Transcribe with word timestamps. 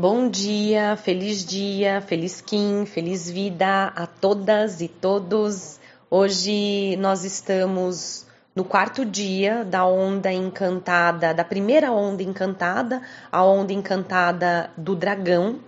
Bom 0.00 0.30
dia, 0.30 0.96
feliz 0.96 1.44
dia, 1.44 2.00
feliz 2.00 2.40
Kim, 2.40 2.86
feliz 2.86 3.30
vida 3.30 3.92
a 3.94 4.06
todas 4.06 4.80
e 4.80 4.88
todos. 4.88 5.78
Hoje 6.10 6.96
nós 6.96 7.22
estamos 7.22 8.24
no 8.56 8.64
quarto 8.64 9.04
dia 9.04 9.62
da 9.62 9.84
onda 9.84 10.32
encantada, 10.32 11.34
da 11.34 11.44
primeira 11.44 11.92
onda 11.92 12.22
encantada, 12.22 13.02
a 13.30 13.44
onda 13.44 13.74
encantada 13.74 14.70
do 14.74 14.96
dragão. 14.96 15.60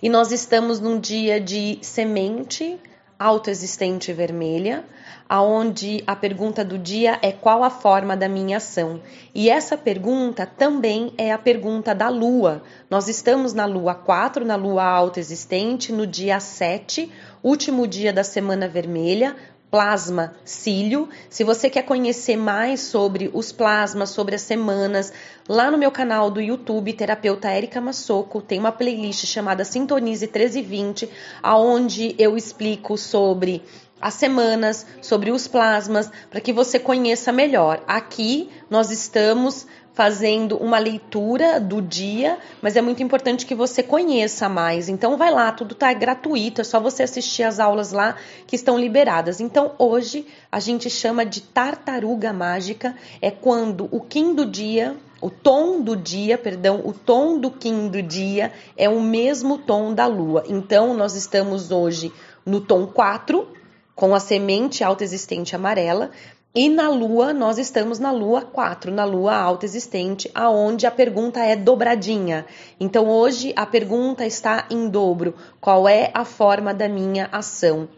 E 0.00 0.08
nós 0.08 0.30
estamos 0.30 0.78
num 0.78 1.00
dia 1.00 1.40
de 1.40 1.76
semente 1.82 2.78
autoexistente 3.18 4.12
vermelha, 4.12 4.84
aonde 5.28 6.04
a 6.06 6.14
pergunta 6.14 6.64
do 6.64 6.78
dia 6.78 7.18
é 7.20 7.32
qual 7.32 7.64
a 7.64 7.70
forma 7.70 8.16
da 8.16 8.28
minha 8.28 8.58
ação. 8.58 9.00
E 9.34 9.50
essa 9.50 9.76
pergunta 9.76 10.46
também 10.46 11.12
é 11.18 11.32
a 11.32 11.38
pergunta 11.38 11.94
da 11.94 12.08
lua. 12.08 12.62
Nós 12.88 13.08
estamos 13.08 13.52
na 13.52 13.66
lua 13.66 13.94
4, 13.94 14.44
na 14.44 14.54
lua 14.54 14.84
autoexistente, 14.84 15.92
no 15.92 16.06
dia 16.06 16.38
7, 16.38 17.10
último 17.42 17.86
dia 17.86 18.12
da 18.12 18.22
semana 18.22 18.68
vermelha, 18.68 19.34
plasma 19.70 20.34
cílio. 20.44 21.08
Se 21.28 21.44
você 21.44 21.68
quer 21.68 21.82
conhecer 21.82 22.36
mais 22.36 22.80
sobre 22.80 23.30
os 23.32 23.52
plasmas, 23.52 24.10
sobre 24.10 24.34
as 24.34 24.42
semanas, 24.42 25.12
lá 25.48 25.70
no 25.70 25.78
meu 25.78 25.90
canal 25.90 26.30
do 26.30 26.40
YouTube, 26.40 26.92
Terapeuta 26.92 27.48
Érica 27.48 27.80
Massoco, 27.80 28.40
tem 28.40 28.58
uma 28.58 28.72
playlist 28.72 29.26
chamada 29.26 29.64
Sintonize 29.64 30.26
1320, 30.26 31.08
aonde 31.42 32.14
eu 32.18 32.36
explico 32.36 32.96
sobre 32.96 33.62
as 34.00 34.14
semanas, 34.14 34.86
sobre 35.02 35.30
os 35.30 35.48
plasmas, 35.48 36.10
para 36.30 36.40
que 36.40 36.52
você 36.52 36.78
conheça 36.78 37.32
melhor. 37.32 37.82
Aqui 37.86 38.48
nós 38.70 38.90
estamos 38.90 39.66
fazendo 39.98 40.56
uma 40.58 40.78
leitura 40.78 41.58
do 41.58 41.82
dia, 41.82 42.38
mas 42.62 42.76
é 42.76 42.80
muito 42.80 43.02
importante 43.02 43.44
que 43.44 43.52
você 43.52 43.82
conheça 43.82 44.48
mais. 44.48 44.88
Então 44.88 45.16
vai 45.16 45.28
lá, 45.28 45.50
tudo 45.50 45.74
tá 45.74 45.92
gratuito, 45.92 46.60
é 46.60 46.64
só 46.64 46.78
você 46.78 47.02
assistir 47.02 47.42
as 47.42 47.58
aulas 47.58 47.90
lá 47.90 48.14
que 48.46 48.54
estão 48.54 48.78
liberadas. 48.78 49.40
Então 49.40 49.72
hoje 49.76 50.24
a 50.52 50.60
gente 50.60 50.88
chama 50.88 51.26
de 51.26 51.40
tartaruga 51.40 52.32
mágica, 52.32 52.94
é 53.20 53.28
quando 53.28 53.88
o 53.90 54.00
Kim 54.00 54.36
do 54.36 54.46
dia 54.46 54.96
o 55.20 55.30
tom 55.30 55.80
do 55.80 55.96
dia, 55.96 56.38
perdão, 56.38 56.80
o 56.84 56.92
tom 56.92 57.40
do 57.40 57.50
Kim 57.50 57.88
do 57.88 58.00
dia 58.00 58.52
é 58.76 58.88
o 58.88 59.00
mesmo 59.00 59.58
tom 59.58 59.92
da 59.92 60.06
lua. 60.06 60.44
Então, 60.46 60.94
nós 60.94 61.16
estamos 61.16 61.72
hoje 61.72 62.12
no 62.46 62.60
tom 62.60 62.86
4, 62.86 63.48
com 63.96 64.14
a 64.14 64.20
semente 64.20 64.84
autoexistente 64.84 65.56
amarela, 65.56 66.12
e 66.58 66.68
na 66.68 66.88
Lua, 66.88 67.32
nós 67.32 67.56
estamos 67.56 68.00
na 68.00 68.10
Lua 68.10 68.42
4, 68.42 68.90
na 68.90 69.04
Lua 69.04 69.32
autoexistente, 69.36 70.28
aonde 70.34 70.88
a 70.88 70.90
pergunta 70.90 71.38
é 71.38 71.54
dobradinha. 71.54 72.44
Então 72.80 73.08
hoje 73.08 73.52
a 73.54 73.64
pergunta 73.64 74.26
está 74.26 74.66
em 74.68 74.88
dobro: 74.88 75.36
qual 75.60 75.88
é 75.88 76.10
a 76.12 76.24
forma 76.24 76.74
da 76.74 76.88
minha 76.88 77.28
ação? 77.30 77.88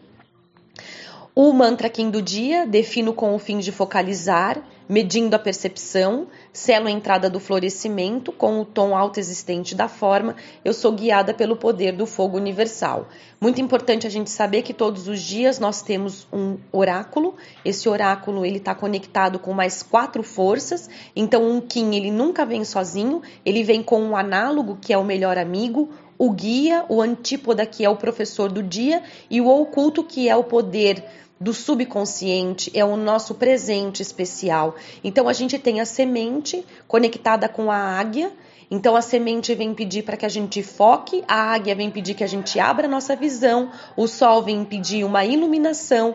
O 1.43 1.51
mantra 1.51 1.89
Kim 1.89 2.11
do 2.11 2.21
dia 2.21 2.67
defino 2.67 3.13
com 3.13 3.33
o 3.33 3.39
fim 3.39 3.57
de 3.57 3.71
focalizar, 3.71 4.63
medindo 4.87 5.35
a 5.35 5.39
percepção, 5.39 6.27
selo 6.53 6.85
a 6.85 6.91
entrada 6.91 7.31
do 7.31 7.39
florescimento 7.39 8.31
com 8.31 8.61
o 8.61 8.63
tom 8.65 8.95
autoexistente 8.95 9.73
da 9.73 9.87
forma, 9.87 10.35
eu 10.63 10.71
sou 10.71 10.91
guiada 10.91 11.33
pelo 11.33 11.55
poder 11.55 11.93
do 11.93 12.05
fogo 12.05 12.37
universal. 12.37 13.07
Muito 13.41 13.59
importante 13.59 14.05
a 14.05 14.09
gente 14.11 14.29
saber 14.29 14.61
que 14.61 14.71
todos 14.71 15.07
os 15.07 15.19
dias 15.19 15.57
nós 15.57 15.81
temos 15.81 16.27
um 16.31 16.59
oráculo. 16.71 17.33
Esse 17.65 17.89
oráculo 17.89 18.45
ele 18.45 18.57
está 18.57 18.75
conectado 18.75 19.39
com 19.39 19.51
mais 19.51 19.81
quatro 19.81 20.21
forças. 20.21 20.91
Então 21.15 21.43
um 21.49 21.59
Kim 21.59 21.95
ele 21.95 22.11
nunca 22.11 22.45
vem 22.45 22.63
sozinho, 22.63 23.19
ele 23.43 23.63
vem 23.63 23.81
com 23.81 23.99
um 23.99 24.15
análogo 24.15 24.77
que 24.79 24.93
é 24.93 24.97
o 24.99 25.03
melhor 25.03 25.39
amigo, 25.39 25.89
o 26.21 26.29
guia, 26.29 26.85
o 26.87 27.01
antípoda 27.01 27.65
que 27.65 27.83
é 27.83 27.89
o 27.89 27.95
professor 27.95 28.51
do 28.51 28.61
dia 28.61 29.01
e 29.27 29.41
o 29.41 29.47
oculto 29.47 30.03
que 30.03 30.29
é 30.29 30.35
o 30.35 30.43
poder 30.43 31.03
do 31.39 31.51
subconsciente, 31.51 32.69
é 32.75 32.85
o 32.85 32.95
nosso 32.95 33.33
presente 33.33 34.03
especial. 34.03 34.75
Então 35.03 35.27
a 35.27 35.33
gente 35.33 35.57
tem 35.57 35.81
a 35.81 35.85
semente 35.85 36.63
conectada 36.87 37.49
com 37.49 37.71
a 37.71 37.75
águia. 37.75 38.31
Então 38.69 38.95
a 38.95 39.01
semente 39.01 39.55
vem 39.55 39.73
pedir 39.73 40.03
para 40.03 40.15
que 40.15 40.23
a 40.23 40.29
gente 40.29 40.61
foque, 40.61 41.23
a 41.27 41.53
águia 41.53 41.73
vem 41.73 41.89
pedir 41.89 42.13
que 42.13 42.23
a 42.23 42.27
gente 42.27 42.59
abra 42.59 42.85
a 42.85 42.91
nossa 42.91 43.15
visão, 43.15 43.71
o 43.97 44.07
sol 44.07 44.43
vem 44.43 44.63
pedir 44.63 45.03
uma 45.03 45.25
iluminação, 45.25 46.13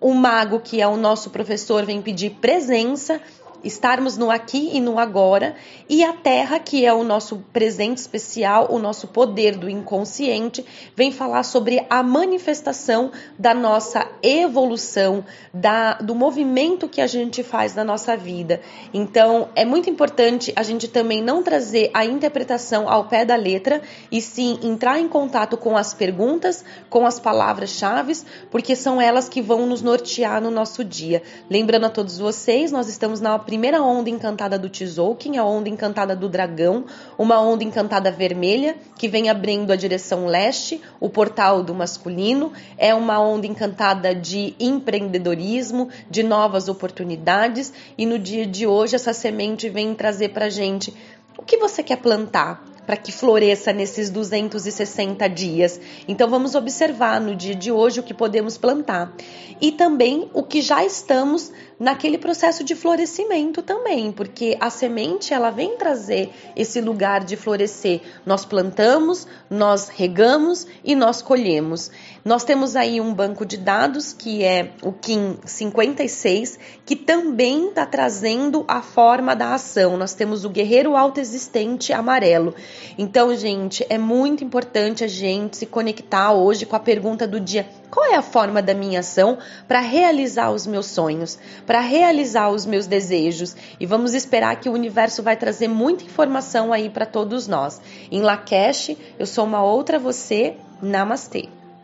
o 0.00 0.12
mago, 0.12 0.58
que 0.58 0.80
é 0.80 0.88
o 0.88 0.96
nosso 0.96 1.30
professor, 1.30 1.86
vem 1.86 2.02
pedir 2.02 2.30
presença 2.40 3.20
estarmos 3.64 4.16
no 4.16 4.30
aqui 4.30 4.70
e 4.72 4.80
no 4.80 4.98
agora, 4.98 5.56
e 5.88 6.04
a 6.04 6.12
terra, 6.12 6.58
que 6.58 6.84
é 6.84 6.92
o 6.92 7.02
nosso 7.02 7.44
presente 7.52 7.98
especial, 7.98 8.68
o 8.70 8.78
nosso 8.78 9.08
poder 9.08 9.56
do 9.56 9.68
inconsciente, 9.68 10.64
vem 10.94 11.10
falar 11.10 11.42
sobre 11.42 11.84
a 11.90 12.02
manifestação 12.02 13.10
da 13.38 13.54
nossa 13.54 14.06
evolução, 14.22 15.24
da, 15.52 15.94
do 15.94 16.14
movimento 16.14 16.88
que 16.88 17.00
a 17.00 17.06
gente 17.06 17.42
faz 17.42 17.74
na 17.74 17.84
nossa 17.84 18.16
vida. 18.16 18.60
Então, 18.92 19.48
é 19.54 19.64
muito 19.64 19.90
importante 19.90 20.52
a 20.54 20.62
gente 20.62 20.88
também 20.88 21.22
não 21.22 21.42
trazer 21.42 21.90
a 21.92 22.04
interpretação 22.04 22.88
ao 22.88 23.04
pé 23.04 23.24
da 23.24 23.36
letra, 23.36 23.82
e 24.10 24.20
sim 24.20 24.58
entrar 24.62 24.98
em 25.00 25.08
contato 25.08 25.56
com 25.56 25.76
as 25.76 25.94
perguntas, 25.94 26.64
com 26.88 27.06
as 27.06 27.18
palavras-chave, 27.18 28.04
porque 28.50 28.76
são 28.76 29.00
elas 29.00 29.28
que 29.28 29.40
vão 29.40 29.66
nos 29.66 29.82
nortear 29.82 30.40
no 30.40 30.50
nosso 30.50 30.84
dia. 30.84 31.22
Lembrando 31.48 31.86
a 31.86 31.90
todos 31.90 32.18
vocês, 32.18 32.70
nós 32.70 32.88
estamos 32.88 33.20
na 33.20 33.34
primeira 33.54 33.80
onda 33.80 34.10
encantada 34.10 34.58
do 34.58 34.68
Tzolk'in, 34.68 35.36
a 35.36 35.44
onda 35.44 35.68
encantada 35.68 36.16
do 36.16 36.28
dragão, 36.28 36.86
uma 37.16 37.40
onda 37.40 37.62
encantada 37.62 38.10
vermelha 38.10 38.74
que 38.98 39.06
vem 39.06 39.30
abrindo 39.30 39.72
a 39.72 39.76
direção 39.76 40.26
leste, 40.26 40.82
o 40.98 41.08
portal 41.08 41.62
do 41.62 41.72
masculino, 41.72 42.52
é 42.76 42.92
uma 42.92 43.20
onda 43.20 43.46
encantada 43.46 44.12
de 44.12 44.56
empreendedorismo, 44.58 45.88
de 46.10 46.24
novas 46.24 46.68
oportunidades 46.68 47.72
e 47.96 48.04
no 48.04 48.18
dia 48.18 48.44
de 48.44 48.66
hoje 48.66 48.96
essa 48.96 49.12
semente 49.12 49.68
vem 49.68 49.94
trazer 49.94 50.30
pra 50.30 50.48
gente 50.48 50.92
o 51.38 51.42
que 51.42 51.56
você 51.56 51.80
quer 51.80 51.98
plantar? 51.98 52.73
Para 52.86 52.96
que 52.96 53.12
floresça 53.12 53.72
nesses 53.72 54.10
260 54.10 55.28
dias. 55.28 55.80
Então 56.06 56.28
vamos 56.28 56.54
observar 56.54 57.20
no 57.20 57.34
dia 57.34 57.54
de 57.54 57.70
hoje 57.70 58.00
o 58.00 58.02
que 58.02 58.14
podemos 58.14 58.58
plantar 58.58 59.12
e 59.60 59.72
também 59.72 60.28
o 60.32 60.42
que 60.42 60.60
já 60.60 60.84
estamos 60.84 61.52
naquele 61.78 62.18
processo 62.18 62.62
de 62.62 62.74
florescimento 62.74 63.62
também, 63.62 64.12
porque 64.12 64.56
a 64.60 64.70
semente 64.70 65.34
ela 65.34 65.50
vem 65.50 65.76
trazer 65.76 66.30
esse 66.56 66.80
lugar 66.80 67.24
de 67.24 67.36
florescer. 67.36 68.00
Nós 68.24 68.44
plantamos, 68.44 69.26
nós 69.50 69.88
regamos 69.88 70.66
e 70.84 70.94
nós 70.94 71.20
colhemos. 71.20 71.90
Nós 72.24 72.44
temos 72.44 72.76
aí 72.76 73.00
um 73.00 73.12
banco 73.12 73.44
de 73.44 73.56
dados 73.56 74.12
que 74.12 74.42
é 74.42 74.70
o 74.82 74.92
KIM 74.92 75.36
56, 75.44 76.58
que 76.84 76.96
também 76.96 77.68
está 77.68 77.84
trazendo 77.84 78.64
a 78.66 78.80
forma 78.80 79.34
da 79.34 79.54
ação. 79.54 79.96
Nós 79.96 80.14
temos 80.14 80.44
o 80.44 80.50
guerreiro 80.50 80.96
autoexistente 80.96 81.92
amarelo. 81.92 82.54
Então, 82.98 83.34
gente, 83.34 83.84
é 83.88 83.98
muito 83.98 84.44
importante 84.44 85.04
a 85.04 85.08
gente 85.08 85.56
se 85.56 85.66
conectar 85.66 86.32
hoje 86.32 86.66
com 86.66 86.76
a 86.76 86.80
pergunta 86.80 87.26
do 87.26 87.40
dia: 87.40 87.66
qual 87.90 88.06
é 88.06 88.16
a 88.16 88.22
forma 88.22 88.60
da 88.60 88.74
minha 88.74 89.00
ação 89.00 89.38
para 89.66 89.80
realizar 89.80 90.50
os 90.50 90.66
meus 90.66 90.86
sonhos, 90.86 91.38
para 91.66 91.80
realizar 91.80 92.50
os 92.50 92.66
meus 92.66 92.86
desejos? 92.86 93.56
E 93.78 93.86
vamos 93.86 94.14
esperar 94.14 94.60
que 94.60 94.68
o 94.68 94.72
universo 94.72 95.22
vai 95.22 95.36
trazer 95.36 95.68
muita 95.68 96.04
informação 96.04 96.72
aí 96.72 96.88
para 96.90 97.06
todos 97.06 97.48
nós. 97.48 97.80
Em 98.10 98.22
Lakesh, 98.22 98.96
eu 99.18 99.26
sou 99.26 99.44
uma 99.44 99.62
outra 99.62 99.98
você. 99.98 100.54
Namastê. 100.82 101.48